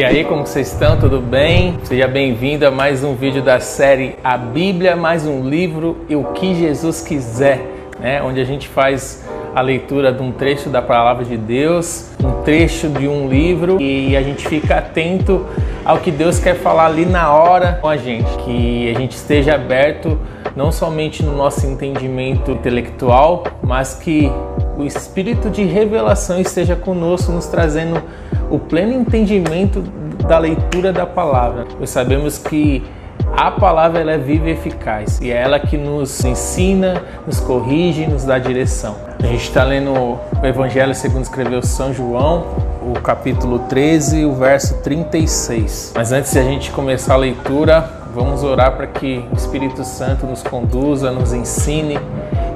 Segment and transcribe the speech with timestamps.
[0.00, 0.98] E aí, como vocês estão?
[0.98, 1.78] Tudo bem?
[1.82, 6.24] Seja bem-vindo a mais um vídeo da série A Bíblia, mais um livro e o
[6.32, 7.60] que Jesus quiser,
[8.00, 8.22] né?
[8.22, 12.88] Onde a gente faz a leitura de um trecho da palavra de Deus, um trecho
[12.88, 15.44] de um livro e a gente fica atento
[15.84, 19.54] ao que Deus quer falar ali na hora com a gente, que a gente esteja
[19.54, 20.18] aberto
[20.56, 24.32] não somente no nosso entendimento intelectual, mas que
[24.80, 28.02] o espírito de revelação esteja conosco, nos trazendo
[28.50, 29.82] o pleno entendimento
[30.26, 31.66] da leitura da palavra.
[31.76, 32.82] Pois sabemos que
[33.36, 38.06] a palavra ela é viva e eficaz e é ela que nos ensina, nos corrige,
[38.06, 38.96] nos dá direção.
[39.22, 42.46] A gente está lendo o Evangelho segundo escreveu São João,
[42.82, 45.92] o capítulo 13, o verso 36.
[45.94, 50.26] Mas antes de a gente começar a leitura, vamos orar para que o Espírito Santo
[50.26, 51.98] nos conduza, nos ensine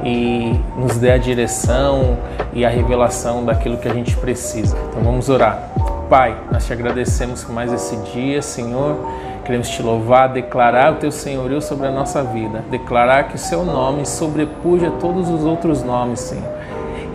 [0.05, 2.19] e nos dê a direção
[2.53, 4.77] e a revelação daquilo que a gente precisa.
[4.91, 5.71] Então vamos orar.
[6.09, 8.97] Pai, nós te agradecemos por mais esse dia, Senhor.
[9.45, 13.65] Queremos te louvar, declarar o teu senhorio sobre a nossa vida, declarar que o seu
[13.65, 16.55] nome sobrepuja todos os outros nomes, Senhor.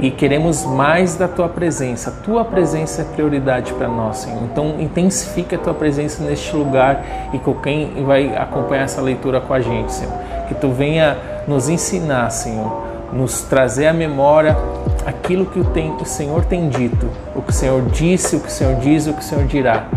[0.02, 2.12] E queremos mais da tua presença.
[2.24, 4.42] Tua presença é prioridade para nós, Senhor.
[4.44, 9.54] Então intensifica a tua presença neste lugar e com quem vai acompanhar essa leitura com
[9.54, 10.14] a gente, Senhor.
[10.48, 11.18] Que tu venha
[11.50, 12.72] nos ensinar, Senhor,
[13.12, 14.56] nos trazer à memória
[15.04, 18.48] aquilo que o, tem, o Senhor tem dito, o que o Senhor disse, o que
[18.48, 19.88] o Senhor diz, o que o Senhor dirá.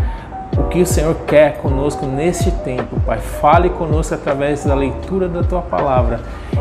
[0.57, 3.17] O que o Senhor quer conosco neste tempo, Pai.
[3.17, 6.19] Fale conosco através da leitura da tua palavra.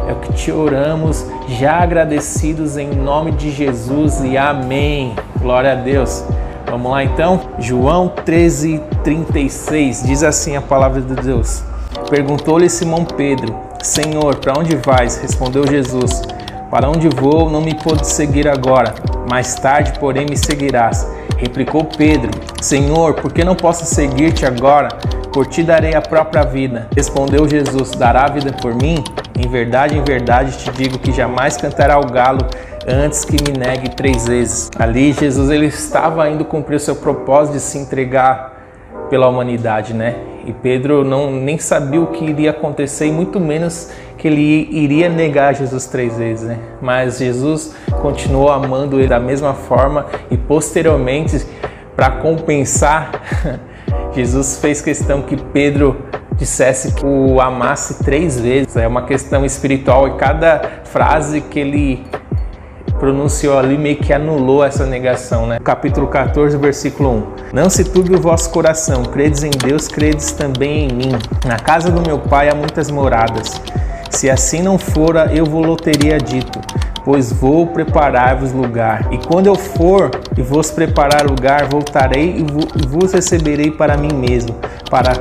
[0.09, 5.15] É o que te oramos, já agradecidos em nome de Jesus e amém.
[5.41, 6.25] Glória a Deus.
[6.67, 7.41] Vamos lá então?
[7.59, 11.63] João 13, 36 diz assim a palavra de Deus.
[12.09, 15.17] Perguntou-lhe Simão Pedro: Senhor, para onde vais?
[15.17, 16.23] Respondeu Jesus:
[16.71, 18.95] Para onde vou, não me pode seguir agora.
[19.29, 21.05] Mais tarde, porém, me seguirás.
[21.37, 24.89] Replicou Pedro: Senhor, por que não posso seguir-te agora?
[25.33, 26.87] Por ti darei a própria vida.
[26.95, 29.03] Respondeu Jesus: Dará a vida por mim?
[29.37, 32.47] Em verdade, em verdade te digo que jamais cantará o galo
[32.87, 34.71] antes que me negue três vezes.
[34.79, 38.53] Ali, Jesus ele estava indo cumprir o seu propósito de se entregar
[39.11, 40.32] pela humanidade, né?
[40.47, 45.09] E Pedro não nem sabia o que iria acontecer e muito menos que ele iria
[45.09, 46.59] negar Jesus três vezes, né?
[46.81, 51.45] Mas Jesus continuou amando ele da mesma forma e posteriormente,
[51.97, 53.11] para compensar,
[54.15, 55.97] Jesus fez questão que Pedro
[56.37, 58.77] dissesse que o amasse três vezes.
[58.77, 62.05] É uma questão espiritual e cada frase que ele
[63.03, 65.59] pronunciou ali meio que anulou essa negação, né?
[65.59, 67.27] Capítulo 14, versículo 1.
[67.53, 71.13] Não se turbe o vosso coração, credes em Deus, credes também em mim.
[71.45, 73.61] Na casa do meu pai há muitas moradas.
[74.09, 76.61] Se assim não fora, eu vos teria dito,
[77.05, 79.09] pois vou preparar-vos lugar.
[79.11, 80.09] E quando eu for
[80.39, 84.55] e vos preparar lugar, voltarei e vos receberei para mim mesmo,
[84.89, 85.15] para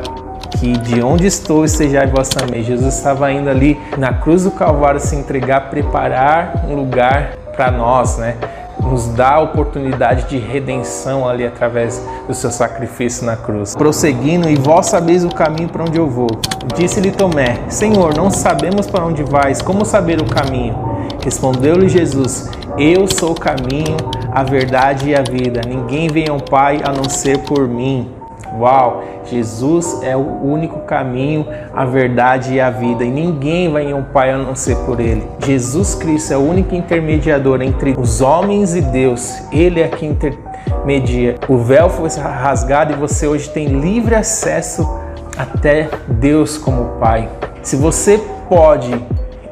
[0.59, 2.63] que de onde estou estejais vós também.
[2.63, 8.17] Jesus estava indo ali na cruz do Calvário se entregar, preparar um lugar para nós,
[8.17, 8.37] né?
[8.79, 13.75] Nos dá a oportunidade de redenção ali através do seu sacrifício na cruz.
[13.75, 16.29] Prosseguindo, e vós sabeis o caminho para onde eu vou.
[16.75, 20.75] Disse-lhe Tomé: Senhor, não sabemos para onde vais, como saber o caminho?
[21.23, 23.97] Respondeu-lhe Jesus: Eu sou o caminho,
[24.31, 25.61] a verdade e a vida.
[25.67, 28.20] Ninguém vem ao Pai a não ser por mim.
[28.57, 29.03] Uau!
[29.25, 34.31] Jesus é o único caminho, a verdade e a vida, e ninguém vai ao Pai
[34.31, 35.25] a não ser por Ele.
[35.39, 39.41] Jesus Cristo é o único intermediador entre os homens e Deus.
[39.51, 41.35] Ele é quem intermedia.
[41.47, 44.87] O véu foi rasgado e você hoje tem livre acesso
[45.37, 47.29] até Deus como Pai.
[47.61, 48.91] Se você pode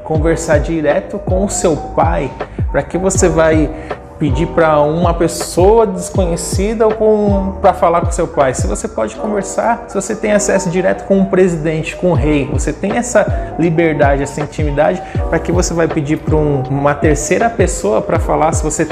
[0.04, 2.30] conversar direto com o seu Pai,
[2.72, 3.70] para que você vai
[4.19, 8.53] pedir para uma pessoa desconhecida ou para falar com seu pai.
[8.53, 12.47] Se você pode conversar, se você tem acesso direto com o presidente, com o rei,
[12.52, 17.50] você tem essa liberdade, essa intimidade, para que você vai pedir para um, uma terceira
[17.50, 18.86] pessoa para falar se você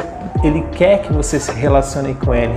[0.44, 2.54] ele quer que você se relacione com ele.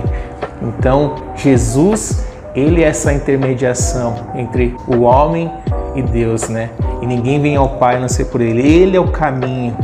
[0.61, 2.23] Então, Jesus,
[2.55, 5.51] ele é essa intermediação entre o homem
[5.95, 6.69] e Deus, né?
[7.01, 8.61] E ninguém vem ao Pai a não ser por ele.
[8.61, 9.75] Ele é o caminho.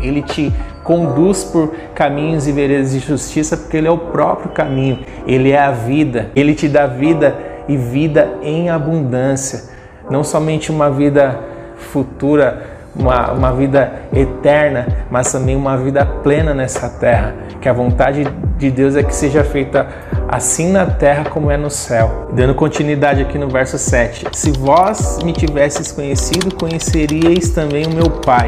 [0.00, 0.54] Ele te
[0.88, 5.60] conduz por caminhos e veredas de justiça, porque Ele é o próprio caminho, Ele é
[5.60, 7.36] a vida, Ele te dá vida
[7.68, 9.64] e vida em abundância,
[10.10, 11.40] não somente uma vida
[11.76, 12.62] futura,
[12.96, 17.34] uma, uma vida eterna, mas também uma vida plena nessa terra.
[17.60, 18.26] Que a vontade
[18.56, 19.86] de Deus é que seja feita
[20.26, 22.30] assim na terra como é no céu.
[22.32, 24.28] Dando continuidade aqui no verso 7.
[24.32, 28.46] Se vós me tivesses conhecido, conheceríeis também o meu Pai.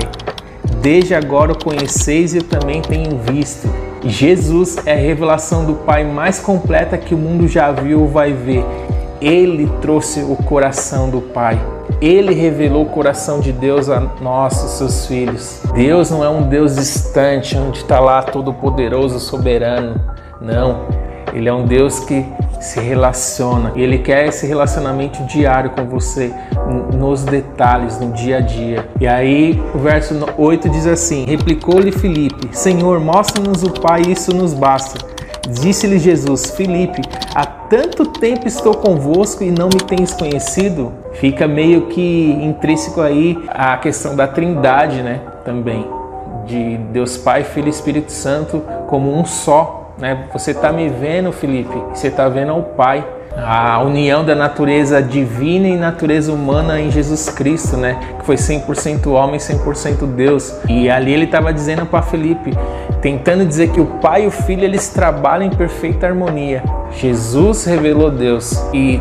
[0.80, 3.68] Desde agora o conheceis e também tenho visto.
[4.02, 8.32] Jesus é a revelação do Pai mais completa que o mundo já viu ou vai
[8.32, 8.64] ver.
[9.20, 11.60] Ele trouxe o coração do Pai.
[12.00, 15.60] Ele revelou o coração de Deus a nós, seus filhos.
[15.74, 20.00] Deus não é um Deus distante, onde está lá todo-poderoso, soberano.
[20.40, 20.86] Não.
[21.34, 22.24] Ele é um Deus que
[22.60, 23.72] se relaciona.
[23.74, 26.32] Ele quer esse relacionamento diário com você,
[26.94, 28.88] nos detalhes, no dia a dia.
[29.00, 34.52] E aí o verso 8 diz assim: Replicou-lhe Filipe: Senhor, mostra-nos o Pai, isso nos
[34.52, 34.98] basta.
[35.48, 37.00] Disse-lhe Jesus: Filipe,
[37.34, 40.92] há tanto tempo estou convosco e não me tens conhecido?
[41.14, 45.20] Fica meio que intrínseco aí a questão da trindade, né?
[45.44, 45.86] Também.
[46.46, 49.79] De Deus Pai, Filho e Espírito Santo como um só.
[50.00, 50.25] Né?
[50.32, 53.05] Você está me vendo, Felipe, você está vendo o Pai
[53.37, 57.99] a união da natureza divina e natureza humana em Jesus Cristo, né?
[58.19, 60.55] Que foi 100% homem, 100% Deus.
[60.69, 62.52] E ali ele estava dizendo para Felipe,
[63.00, 66.62] tentando dizer que o Pai e o Filho eles trabalham em perfeita harmonia.
[66.93, 69.00] Jesus revelou Deus e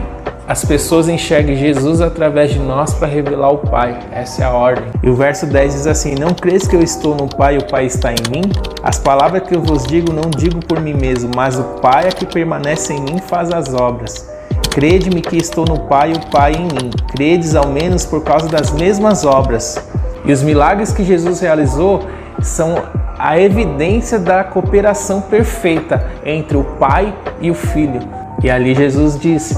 [0.50, 4.00] as pessoas enxerguem Jesus através de nós para revelar o Pai.
[4.12, 4.86] Essa é a ordem.
[5.04, 7.68] E o verso 10 diz assim: Não crês que eu estou no Pai e o
[7.68, 8.42] Pai está em mim?
[8.82, 12.12] As palavras que eu vos digo não digo por mim mesmo, mas o Pai é
[12.12, 14.28] que permanece em mim faz as obras.
[14.72, 16.90] Crede-me que estou no Pai e o Pai em mim.
[17.12, 19.78] Credes ao menos por causa das mesmas obras.
[20.26, 22.02] E os milagres que Jesus realizou
[22.42, 22.74] são
[23.20, 28.19] a evidência da cooperação perfeita entre o Pai e o Filho.
[28.42, 29.54] E ali Jesus diz: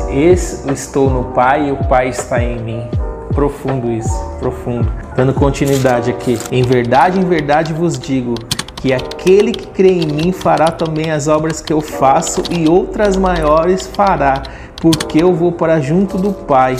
[0.67, 2.81] Estou no Pai e o Pai está em mim.
[3.33, 4.91] Profundo isso, profundo.
[5.15, 6.37] Dando continuidade aqui.
[6.51, 8.35] Em verdade, em verdade vos digo
[8.75, 13.15] que aquele que crê em mim fará também as obras que eu faço e outras
[13.15, 14.41] maiores fará,
[14.81, 16.75] porque eu vou para junto do Pai.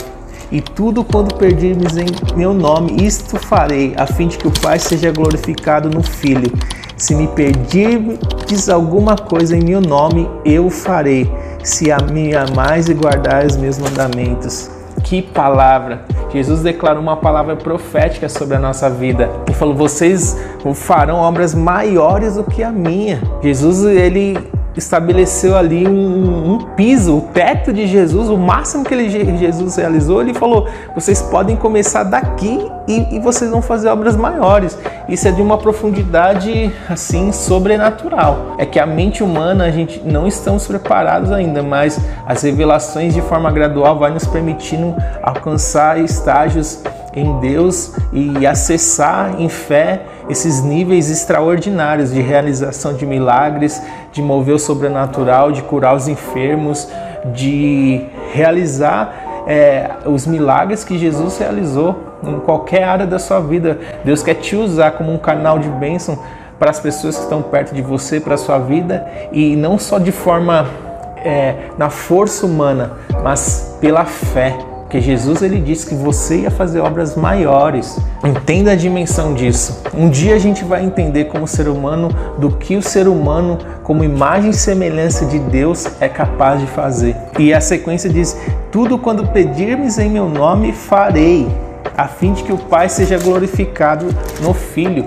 [0.50, 2.06] E tudo quando pedirmos em
[2.36, 6.52] meu nome, isto farei, a fim de que o Pai seja glorificado no Filho.
[6.96, 11.30] Se me pedirdes alguma coisa em meu nome, eu farei
[11.62, 14.70] se a mim amais e guardais os meus mandamentos.
[15.04, 16.04] Que palavra!
[16.32, 19.30] Jesus declarou uma palavra profética sobre a nossa vida.
[19.46, 20.36] Ele falou: "Vocês
[20.74, 23.20] farão obras maiores do que a minha".
[23.42, 24.38] Jesus ele
[24.76, 30.20] estabeleceu ali um, um, piso, o teto de Jesus, o máximo que ele, Jesus realizou,
[30.20, 34.78] ele falou: vocês podem começar daqui e, e, vocês vão fazer obras maiores.
[35.08, 38.56] Isso é de uma profundidade assim sobrenatural.
[38.58, 43.22] É que a mente humana a gente não estamos preparados ainda, mas as revelações de
[43.22, 46.82] forma gradual vai nos permitindo alcançar estágios
[47.14, 53.82] em Deus e acessar em fé esses níveis extraordinários de realização de milagres,
[54.12, 56.88] de mover o sobrenatural, de curar os enfermos,
[57.34, 63.78] de realizar é, os milagres que Jesus realizou em qualquer área da sua vida.
[64.04, 66.18] Deus quer te usar como um canal de bênção
[66.58, 69.98] para as pessoas que estão perto de você, para a sua vida e não só
[69.98, 70.68] de forma
[71.16, 72.92] é, na força humana,
[73.22, 74.56] mas pela fé.
[74.92, 77.98] Porque Jesus ele disse que você ia fazer obras maiores.
[78.22, 79.82] Entenda a dimensão disso.
[79.94, 84.04] Um dia a gente vai entender como ser humano do que o ser humano, como
[84.04, 87.16] imagem e semelhança de Deus, é capaz de fazer.
[87.38, 88.36] E a sequência diz:
[88.70, 91.48] Tudo quando pedirmos em meu nome farei,
[91.96, 95.06] a fim de que o Pai seja glorificado no Filho.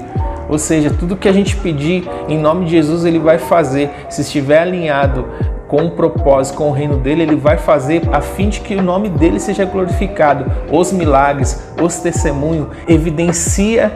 [0.49, 3.89] Ou seja, tudo que a gente pedir em nome de Jesus, ele vai fazer.
[4.09, 5.25] Se estiver alinhado
[5.67, 8.81] com um propósito, com o reino dele, ele vai fazer a fim de que o
[8.81, 10.45] nome dele seja glorificado.
[10.71, 13.91] Os milagres, os testemunhos, evidencia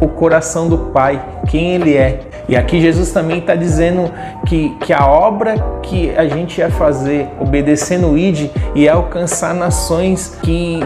[0.00, 2.20] o coração do Pai, quem ele é.
[2.48, 4.10] E aqui Jesus também está dizendo
[4.46, 10.38] que, que a obra que a gente ia fazer, obedecendo o ID, e alcançar nações
[10.42, 10.80] que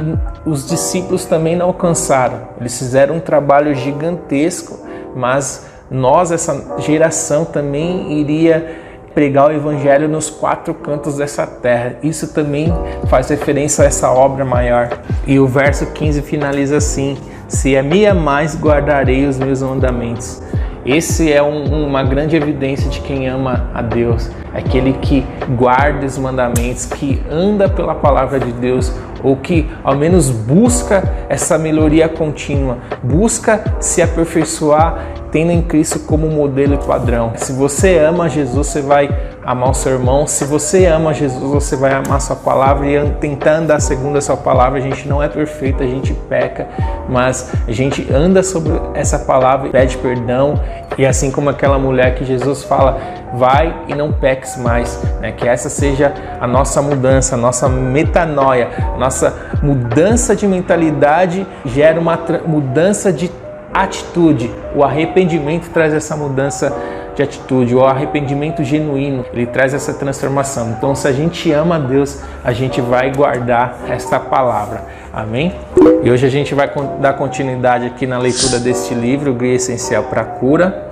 [0.44, 2.40] os discípulos também não alcançaram.
[2.60, 4.80] Eles fizeram um trabalho gigantesco,
[5.14, 8.80] mas nós, essa geração, também iria
[9.14, 11.96] pregar o evangelho nos quatro cantos dessa terra.
[12.02, 12.72] Isso também
[13.08, 14.88] faz referência a essa obra maior.
[15.26, 20.42] E o verso 15 finaliza assim: Se é minha mais guardarei os meus mandamentos.
[20.84, 25.24] Esse é um, uma grande evidência de quem ama a Deus, aquele que
[25.56, 31.56] guarda os mandamentos, que anda pela palavra de Deus, ou que ao menos busca essa
[31.56, 37.32] melhoria contínua, busca se aperfeiçoar tendo em Cristo como modelo e padrão.
[37.36, 39.08] Se você ama Jesus, você vai
[39.44, 40.26] amar o seu irmão.
[40.26, 44.36] Se você ama Jesus, você vai amar sua palavra e tentar andar segundo a sua
[44.36, 44.78] palavra.
[44.78, 46.68] A gente não é perfeito, a gente peca,
[47.08, 50.60] mas a gente anda sobre essa palavra, pede perdão
[50.96, 52.98] e assim como aquela mulher que Jesus fala,
[53.34, 55.32] vai e não peques mais, né?
[55.32, 61.98] Que essa seja a nossa mudança, a nossa metanoia, a nossa mudança de mentalidade gera
[61.98, 63.30] uma mudança de
[63.72, 64.50] atitude.
[64.74, 66.72] O arrependimento traz essa mudança
[67.14, 70.70] de atitude, o arrependimento genuíno, ele traz essa transformação.
[70.70, 74.82] Então, se a gente ama a Deus, a gente vai guardar esta palavra.
[75.12, 75.54] Amém?
[76.02, 80.22] E hoje a gente vai dar continuidade aqui na leitura deste livro, Guia Essencial para
[80.22, 80.90] a Cura,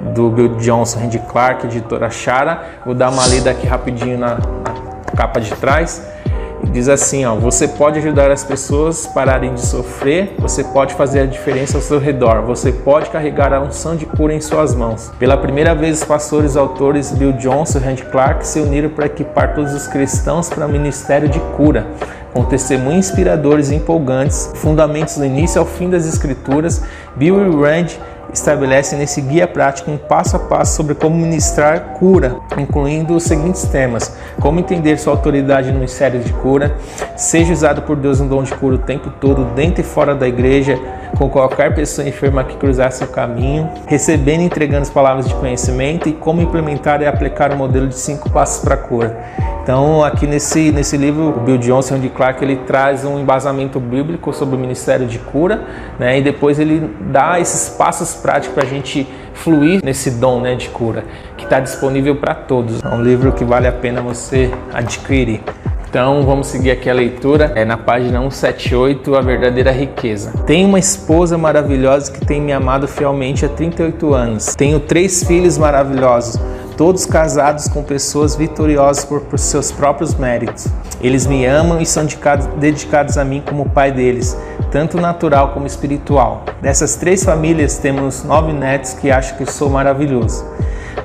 [0.00, 2.62] do Bill Johnson, Randy Clark, editora Chara.
[2.84, 6.11] Vou dar uma lida aqui rapidinho na, na capa de trás.
[6.70, 11.20] Diz assim, ó, você pode ajudar as pessoas a pararem de sofrer, você pode fazer
[11.20, 15.12] a diferença ao seu redor, você pode carregar a unção de cura em suas mãos.
[15.18, 19.54] Pela primeira vez, os pastores autores Bill Johnson e Randy Clark se uniram para equipar
[19.54, 21.86] todos os cristãos para o ministério de cura
[22.32, 26.82] com testemunhos inspiradores e empolgantes, fundamentos do início ao fim das escrituras,
[27.14, 27.88] Bill e Rand
[28.32, 33.64] estabelece nesse guia prático um passo a passo sobre como ministrar cura, incluindo os seguintes
[33.64, 36.74] temas: como entender sua autoridade no ministério de cura,
[37.16, 40.26] seja usado por Deus um dom de cura o tempo todo, dentro e fora da
[40.26, 40.78] igreja,
[41.16, 46.08] com qualquer pessoa enferma que cruzar seu caminho, recebendo e entregando as palavras de conhecimento
[46.08, 49.16] e como implementar e aplicar o modelo de cinco passos para a cura.
[49.62, 54.32] Então, aqui nesse, nesse livro, o Bill Johnson de Clark ele traz um embasamento bíblico
[54.32, 55.62] sobre o ministério de cura,
[56.00, 56.18] né?
[56.18, 60.68] E depois ele dá esses passos práticos para a gente fluir nesse dom, né, de
[60.68, 61.04] cura,
[61.36, 62.82] que está disponível para todos.
[62.82, 65.40] É um livro que vale a pena você adquirir.
[65.92, 67.52] Então vamos seguir aqui a leitura.
[67.54, 70.32] É na página 178, a verdadeira riqueza.
[70.46, 74.54] Tenho uma esposa maravilhosa que tem me amado fielmente há 38 anos.
[74.54, 76.40] Tenho três filhos maravilhosos
[76.78, 80.66] todos casados com pessoas vitoriosas por, por seus próprios méritos.
[81.02, 82.06] Eles me amam e são
[82.56, 84.34] dedicados a mim como pai deles,
[84.70, 86.46] tanto natural como espiritual.
[86.62, 90.42] Dessas três famílias temos nove netos que acham que sou maravilhoso.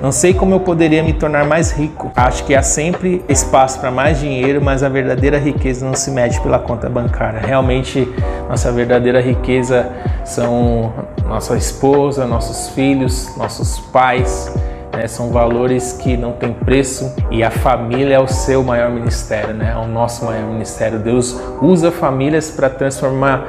[0.00, 2.10] Não sei como eu poderia me tornar mais rico.
[2.14, 6.40] Acho que há sempre espaço para mais dinheiro, mas a verdadeira riqueza não se mede
[6.40, 7.40] pela conta bancária.
[7.40, 8.08] Realmente,
[8.48, 9.90] nossa verdadeira riqueza
[10.24, 10.92] são
[11.26, 14.52] nossa esposa, nossos filhos, nossos pais
[14.98, 15.06] né?
[15.06, 19.72] São valores que não têm preço e a família é o seu maior ministério, né?
[19.72, 20.98] É o nosso maior ministério.
[20.98, 23.46] Deus usa famílias para transformar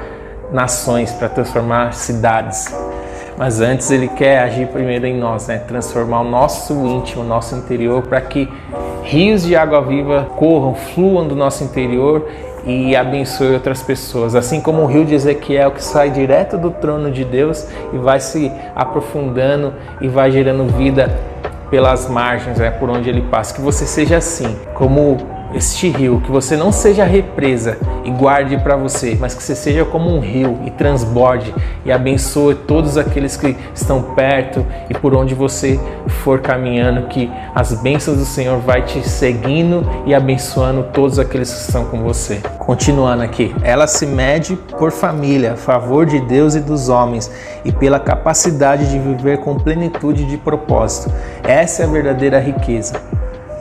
[0.51, 2.71] nações, para transformar cidades.
[3.39, 5.59] Mas antes ele quer agir primeiro em nós, né?
[5.59, 8.49] Transformar o nosso íntimo, o nosso interior, para que
[9.01, 12.27] rios de água viva corram, fluam do nosso interior
[12.65, 14.35] e abençoe outras pessoas.
[14.35, 18.19] Assim como o rio de Ezequiel que sai direto do trono de Deus e vai
[18.19, 21.09] se aprofundando e vai gerando vida
[21.69, 23.55] pelas margens, né, por onde ele passa.
[23.55, 25.17] Que você seja assim, como
[25.53, 29.83] este rio, que você não seja represa e guarde para você, mas que você seja
[29.83, 31.53] como um rio e transborde
[31.83, 37.73] e abençoe todos aqueles que estão perto e por onde você for caminhando, que as
[37.81, 42.41] bênçãos do Senhor vai te seguindo e abençoando todos aqueles que estão com você.
[42.59, 47.31] Continuando aqui, ela se mede por família, favor de Deus e dos homens
[47.65, 51.11] e pela capacidade de viver com plenitude de propósito.
[51.43, 53.01] Essa é a verdadeira riqueza.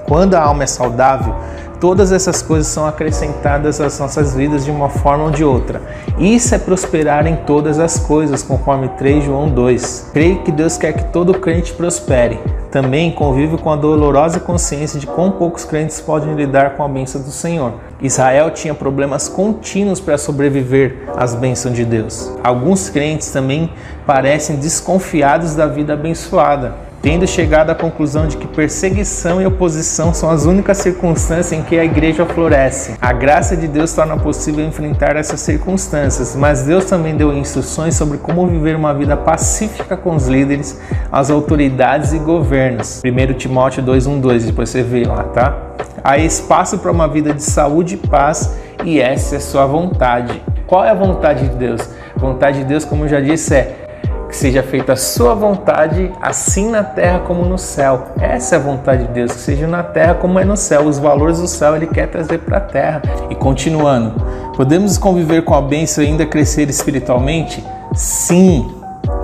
[0.06, 1.34] Quando a alma é saudável,
[1.80, 5.80] Todas essas coisas são acrescentadas às nossas vidas de uma forma ou de outra.
[6.18, 10.10] Isso é prosperar em todas as coisas, conforme 3 João 2.
[10.12, 12.40] Creio que Deus quer que todo crente prospere.
[12.72, 17.22] Também convive com a dolorosa consciência de quão poucos crentes podem lidar com a bênção
[17.22, 17.74] do Senhor.
[18.02, 22.32] Israel tinha problemas contínuos para sobreviver às bênçãos de Deus.
[22.42, 23.72] Alguns crentes também
[24.04, 30.28] parecem desconfiados da vida abençoada tendo chegado à conclusão de que perseguição e oposição são
[30.28, 32.96] as únicas circunstâncias em que a igreja floresce.
[33.00, 38.18] A graça de Deus torna possível enfrentar essas circunstâncias, mas Deus também deu instruções sobre
[38.18, 40.78] como viver uma vida pacífica com os líderes,
[41.10, 43.00] as autoridades e governos.
[43.02, 45.56] 1 Timóteo 2:12, depois você vê lá, tá?
[46.04, 50.42] Há espaço para uma vida de saúde e paz, e essa é sua vontade.
[50.66, 51.80] Qual é a vontade de Deus?
[52.14, 53.87] A vontade de Deus, como eu já disse, é
[54.28, 58.08] que seja feita a sua vontade, assim na terra como no céu.
[58.20, 60.82] Essa é a vontade de Deus, que seja na terra como é no céu.
[60.82, 63.02] Os valores do céu ele quer trazer para a terra.
[63.30, 64.22] E continuando,
[64.54, 67.64] podemos conviver com a bênção e ainda crescer espiritualmente?
[67.94, 68.70] Sim,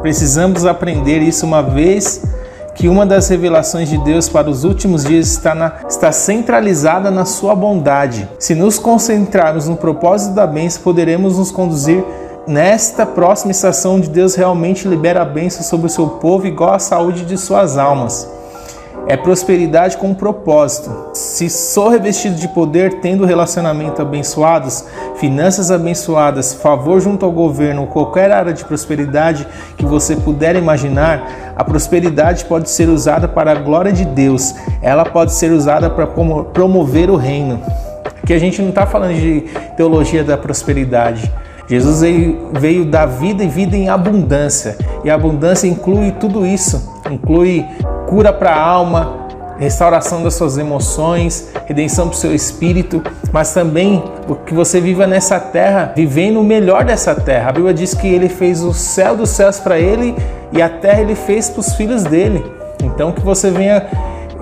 [0.00, 2.22] precisamos aprender isso uma vez
[2.74, 7.24] que uma das revelações de Deus para os últimos dias está, na, está centralizada na
[7.24, 8.28] sua bondade.
[8.38, 12.04] Se nos concentrarmos no propósito da bênção, poderemos nos conduzir
[12.46, 16.78] Nesta próxima estação de Deus realmente libera a bênção sobre o seu povo igual à
[16.78, 18.30] saúde de suas almas.
[19.06, 20.90] É prosperidade com um propósito.
[21.14, 24.84] Se sou revestido de poder, tendo relacionamento abençoados,
[25.16, 29.48] finanças abençoadas, favor junto ao governo qualquer área de prosperidade
[29.78, 34.54] que você puder imaginar, a prosperidade pode ser usada para a glória de Deus.
[34.82, 37.62] Ela pode ser usada para promover o reino.
[38.26, 39.42] Que a gente não está falando de
[39.76, 41.30] teologia da prosperidade.
[41.66, 42.02] Jesus
[42.52, 44.76] veio dar vida e vida em abundância.
[45.02, 47.64] E abundância inclui tudo isso, inclui
[48.06, 49.24] cura para a alma,
[49.58, 53.02] restauração das suas emoções, redenção para o seu espírito,
[53.32, 54.02] mas também
[54.46, 57.50] que você viva nessa terra, vivendo o melhor dessa terra.
[57.50, 60.14] A Bíblia diz que ele fez o céu dos céus para ele
[60.52, 62.44] e a terra ele fez para os filhos dele.
[62.82, 63.86] Então que você venha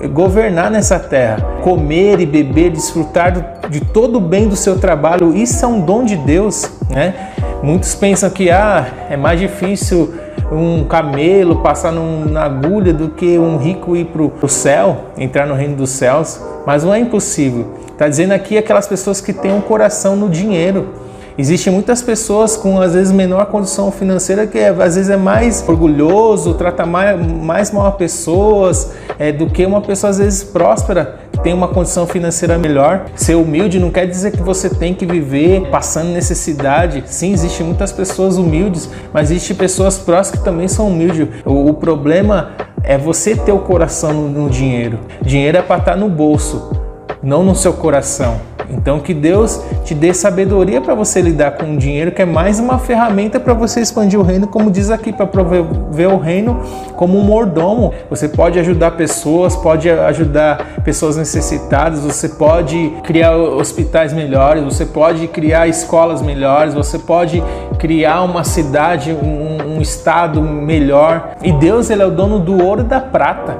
[0.09, 5.64] governar nessa terra, comer e beber, desfrutar de todo o bem do seu trabalho, isso
[5.64, 7.30] é um dom de Deus, né?
[7.62, 10.12] Muitos pensam que ah, é mais difícil
[10.50, 15.47] um camelo passar num, na agulha do que um rico ir para o céu, entrar
[15.47, 16.40] no reino dos céus.
[16.66, 17.73] Mas não é impossível.
[17.90, 20.88] Está dizendo aqui aquelas pessoas que têm um coração no dinheiro.
[21.38, 26.54] Existem muitas pessoas com às vezes menor condição financeira que às vezes é mais orgulhoso,
[26.54, 31.40] trata mais, mais mal as pessoas é, do que uma pessoa às vezes próspera que
[31.40, 33.06] tem uma condição financeira melhor.
[33.14, 37.02] Ser humilde não quer dizer que você tem que viver passando necessidade.
[37.06, 41.28] Sim, existem muitas pessoas humildes, mas existem pessoas próximas que também são humildes.
[41.44, 42.50] O, o problema
[42.84, 44.98] é você ter o coração no, no dinheiro.
[45.22, 46.70] Dinheiro é para estar no bolso,
[47.22, 48.51] não no seu coração.
[48.72, 52.58] Então que Deus te dê sabedoria para você lidar com o dinheiro, que é mais
[52.58, 56.60] uma ferramenta para você expandir o reino, como diz aqui, para prover o reino
[56.96, 57.92] como um mordomo.
[58.08, 65.28] Você pode ajudar pessoas, pode ajudar pessoas necessitadas, você pode criar hospitais melhores, você pode
[65.28, 67.42] criar escolas melhores, você pode
[67.78, 71.32] criar uma cidade, um, um estado melhor.
[71.42, 73.56] E Deus ele é o dono do ouro e da prata.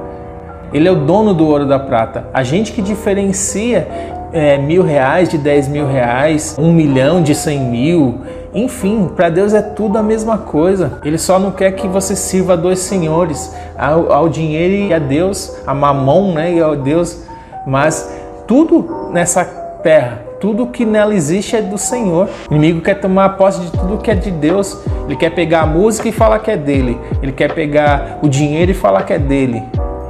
[0.73, 2.29] Ele é o dono do ouro e da prata.
[2.33, 3.87] A gente que diferencia
[4.33, 8.21] é, mil reais, de dez mil reais, um milhão de cem mil.
[8.55, 10.99] Enfim, para Deus é tudo a mesma coisa.
[11.05, 14.99] Ele só não quer que você sirva a dois senhores, ao, ao dinheiro e a
[14.99, 17.19] Deus, a mamão, né, e ao Deus.
[17.67, 18.11] Mas
[18.47, 19.45] tudo nessa
[19.83, 22.29] terra, tudo que nela existe é do Senhor.
[22.51, 24.77] O inimigo quer tomar posse de tudo que é de Deus.
[25.07, 26.99] Ele quer pegar a música e falar que é dele.
[27.23, 29.63] Ele quer pegar o dinheiro e falar que é dele.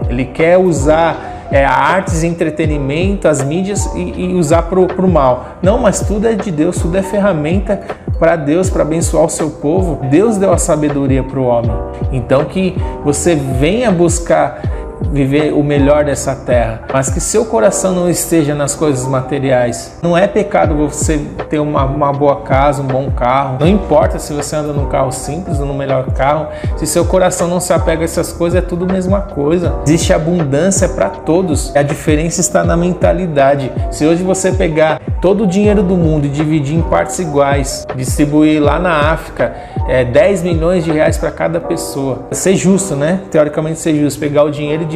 [0.08, 5.58] Ele quer usar é, artes, entretenimento, as mídias e, e usar para o mal.
[5.62, 7.80] Não, mas tudo é de Deus, tudo é ferramenta
[8.18, 10.00] para Deus, para abençoar o seu povo.
[10.08, 11.70] Deus deu a sabedoria para o homem.
[12.10, 14.62] Então que você venha buscar
[15.10, 19.98] viver o melhor dessa terra, mas que seu coração não esteja nas coisas materiais.
[20.02, 23.58] Não é pecado você ter uma, uma boa casa, um bom carro.
[23.60, 26.48] Não importa se você anda num carro simples ou no melhor carro.
[26.76, 29.76] Se seu coração não se apega a essas coisas, é tudo a mesma coisa.
[29.86, 31.74] Existe abundância para todos.
[31.74, 33.70] A diferença está na mentalidade.
[33.90, 38.62] Se hoje você pegar todo o dinheiro do mundo e dividir em partes iguais, distribuir
[38.62, 39.54] lá na África
[39.88, 42.26] é, 10 milhões de reais para cada pessoa.
[42.32, 43.20] Ser justo, né?
[43.30, 44.18] Teoricamente ser justo.
[44.20, 44.86] Pegar o dinheiro e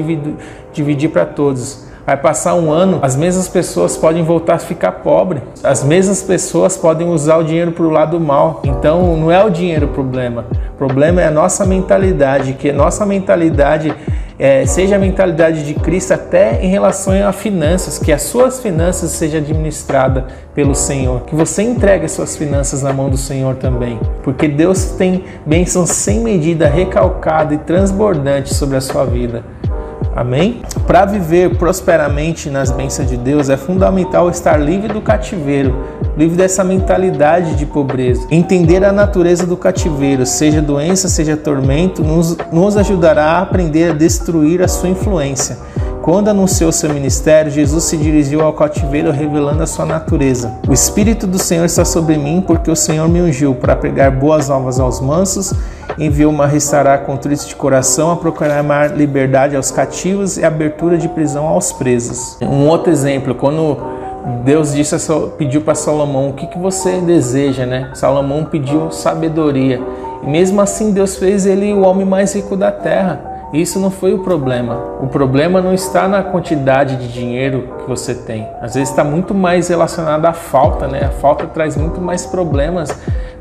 [0.72, 1.86] dividir, para todos.
[2.06, 5.42] Vai passar um ano, as mesmas pessoas podem voltar a ficar pobres.
[5.64, 8.62] As mesmas pessoas podem usar o dinheiro para o lado mal.
[8.64, 10.46] Então não é o dinheiro o problema.
[10.74, 13.92] O problema é a nossa mentalidade, que nossa mentalidade
[14.38, 19.10] é, seja a mentalidade de Cristo até em relação a finanças, que as suas finanças
[19.10, 23.98] sejam administradas pelo Senhor, que você entregue as suas finanças na mão do Senhor também,
[24.22, 29.42] porque Deus tem bênçãos sem medida, recalcada e transbordante sobre a sua vida.
[30.16, 30.62] Amém?
[30.86, 35.76] Para viver prosperamente nas bênçãos de Deus é fundamental estar livre do cativeiro,
[36.16, 38.26] livre dessa mentalidade de pobreza.
[38.30, 43.94] Entender a natureza do cativeiro, seja doença, seja tormento, nos, nos ajudará a aprender a
[43.94, 45.58] destruir a sua influência.
[46.06, 50.52] Quando anunciou seu ministério, Jesus se dirigiu ao cativeiro revelando a sua natureza.
[50.68, 54.48] O Espírito do Senhor está sobre mim, porque o Senhor me ungiu para pregar boas
[54.48, 55.52] novas aos mansos
[55.98, 61.46] enviou-me a restaurar contritos de coração, a proclamar liberdade aos cativos e abertura de prisão
[61.46, 62.38] aos presos.
[62.40, 63.76] Um outro exemplo, quando
[64.44, 64.94] Deus disse,
[65.36, 67.90] pediu para Salomão, o que, que você deseja, né?
[67.94, 69.80] Salomão pediu sabedoria.
[70.22, 73.35] E mesmo assim Deus fez ele o homem mais rico da terra.
[73.56, 74.76] Isso não foi o problema.
[75.00, 78.46] O problema não está na quantidade de dinheiro que você tem.
[78.60, 81.06] Às vezes está muito mais relacionado à falta, né?
[81.06, 82.90] A falta traz muito mais problemas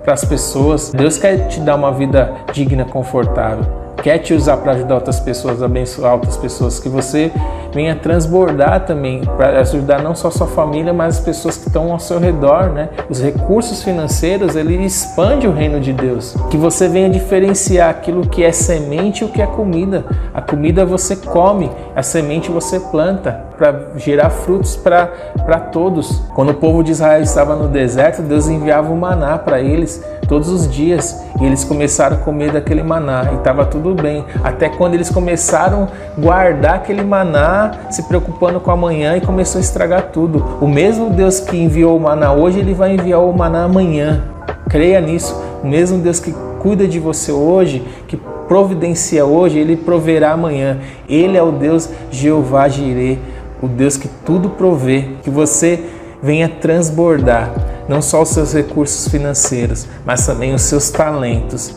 [0.03, 0.91] para as pessoas.
[0.91, 3.84] Deus quer te dar uma vida digna, confortável.
[4.05, 7.31] Quer te usar para ajudar outras pessoas, abençoar outras pessoas, que você
[7.73, 11.97] venha transbordar também, para ajudar não só sua família, mas as pessoas que estão ao
[11.97, 12.89] seu redor, né?
[13.09, 16.37] Os recursos financeiros, ele expande o reino de Deus.
[16.51, 20.05] Que você venha diferenciar aquilo que é semente e o que é comida.
[20.35, 26.21] A comida você come, a semente você planta para gerar frutos para todos.
[26.35, 30.49] Quando o povo de Israel estava no deserto, Deus enviava o maná para eles todos
[30.49, 34.25] os dias e eles começaram a comer daquele maná e estava tudo bem.
[34.43, 39.61] Até quando eles começaram a guardar aquele maná, se preocupando com amanhã e começou a
[39.61, 40.43] estragar tudo.
[40.61, 44.23] O mesmo Deus que enviou o maná hoje, ele vai enviar o maná amanhã.
[44.69, 45.35] Creia nisso.
[45.63, 50.77] O mesmo Deus que cuida de você hoje, que providencia hoje, ele proverá amanhã.
[51.09, 53.19] Ele é o Deus Jeová Jireh,
[53.61, 55.83] o Deus que tudo provê, que você
[56.21, 57.51] venha transbordar
[57.87, 61.75] não só os seus recursos financeiros, mas também os seus talentos,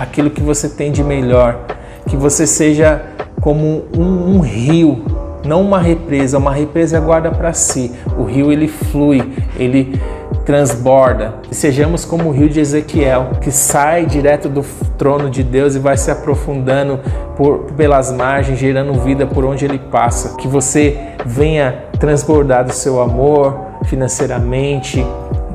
[0.00, 1.60] aquilo que você tem de melhor,
[2.08, 3.02] que você seja
[3.38, 5.04] como um, um rio,
[5.44, 6.38] não uma represa.
[6.38, 7.92] Uma represa guarda para si.
[8.18, 9.22] O rio ele flui,
[9.58, 10.00] ele
[10.46, 11.34] transborda.
[11.50, 14.64] Sejamos como o rio de Ezequiel, que sai direto do
[14.96, 16.98] trono de Deus e vai se aprofundando
[17.36, 20.36] por, pelas margens, gerando vida por onde ele passa.
[20.36, 25.04] Que você venha transbordar do seu amor financeiramente,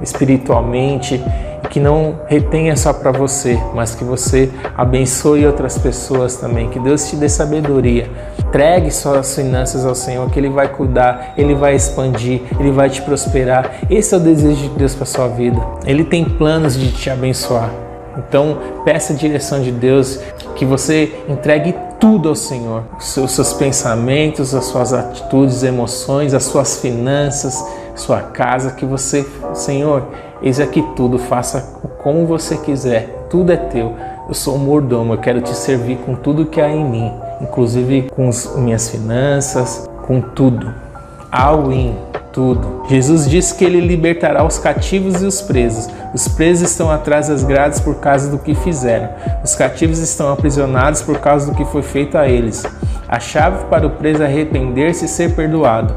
[0.02, 1.24] espiritualmente
[1.70, 6.70] que não retenha só para você, mas que você abençoe outras pessoas também.
[6.70, 8.10] Que Deus te dê sabedoria.
[8.40, 13.02] Entregue suas finanças ao Senhor, que Ele vai cuidar, Ele vai expandir, Ele vai te
[13.02, 13.80] prosperar.
[13.90, 15.62] Esse é o desejo de Deus para sua vida.
[15.86, 17.70] Ele tem planos de te abençoar.
[18.18, 20.20] Então, peça a direção de Deus,
[20.56, 22.84] que você entregue tudo ao Senhor.
[22.98, 27.62] Os seus pensamentos, as suas atitudes, emoções, as suas finanças,
[27.96, 30.04] sua casa, que você, Senhor,
[30.42, 33.94] eis aqui tudo, faça como você quiser, tudo é teu.
[34.28, 38.10] Eu sou um mordomo, eu quero te servir com tudo que há em mim, inclusive
[38.16, 40.74] com as minhas finanças, com tudo.
[41.32, 41.96] All in,
[42.36, 42.84] tudo.
[42.90, 45.88] Jesus disse que ele libertará os cativos e os presos.
[46.14, 49.10] Os presos estão atrás das grades por causa do que fizeram.
[49.44, 52.66] Os cativos estão aprisionados por causa do que foi feito a eles.
[53.08, 55.96] A chave para o preso arrepender-se e ser perdoado.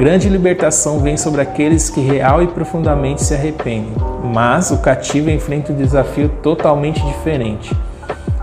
[0.00, 3.92] Grande libertação vem sobre aqueles que real e profundamente se arrependem.
[4.32, 7.76] Mas o cativo enfrenta um desafio totalmente diferente.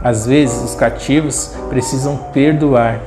[0.03, 3.01] Às vezes, os cativos precisam perdoar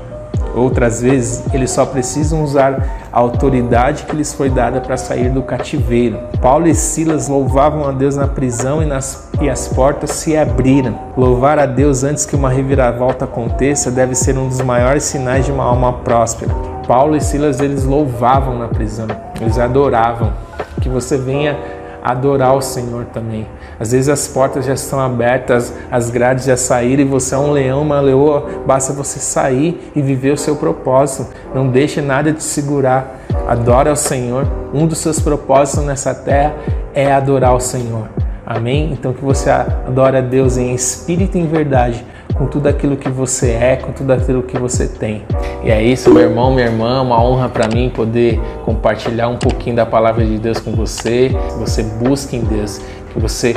[0.53, 5.43] Outras vezes, eles só precisam usar a autoridade que lhes foi dada para sair do
[5.43, 6.19] cativeiro.
[6.43, 10.99] Paulo e Silas louvavam a Deus na prisão e, nas, e as portas se abriram.
[11.17, 15.53] Louvar a Deus antes que uma reviravolta aconteça deve ser um dos maiores sinais de
[15.53, 16.70] uma alma próspera.
[16.87, 19.07] Paulo e Silas eles louvavam na prisão,
[19.41, 20.33] eles adoravam.
[20.81, 21.59] Que você venha
[22.03, 23.47] adorar o Senhor também.
[23.79, 27.51] Às vezes as portas já estão abertas, as grades já saíram e você é um
[27.51, 31.31] leão, uma leoa, basta você sair e viver o seu propósito.
[31.55, 33.19] Não deixe nada te segurar.
[33.47, 34.47] Adora o Senhor.
[34.73, 36.55] Um dos seus propósitos nessa terra
[36.95, 38.09] é adorar o Senhor.
[38.47, 38.93] Amém?
[38.93, 42.05] Então que você adore a Deus em espírito e em verdade
[42.41, 45.23] com tudo aquilo que você é, com tudo aquilo que você tem.
[45.63, 49.77] E é isso, meu irmão, minha irmã, uma honra para mim poder compartilhar um pouquinho
[49.77, 51.29] da palavra de Deus com você.
[51.29, 52.81] Que você busque em Deus,
[53.13, 53.55] que você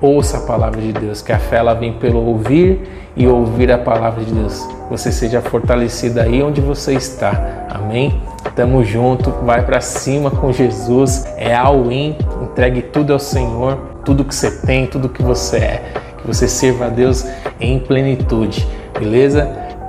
[0.00, 2.80] ouça a palavra de Deus, que a fé ela vem pelo ouvir
[3.16, 4.64] e ouvir a palavra de Deus.
[4.88, 7.66] Você seja fortalecido aí onde você está.
[7.68, 8.22] Amém?
[8.54, 11.26] Tamo junto, vai para cima com Jesus.
[11.36, 16.09] É all in, entregue tudo ao Senhor, tudo que você tem, tudo que você é
[16.20, 17.26] que você sirva a Deus
[17.58, 18.66] em plenitude,
[18.98, 19.46] beleza?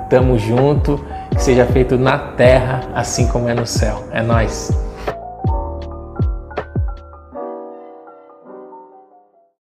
[0.08, 4.04] Tamo junto, que seja feito na terra assim como é no céu.
[4.12, 4.70] É nós.